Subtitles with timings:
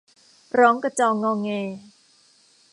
[0.59, 1.49] ร้องกระจองอแง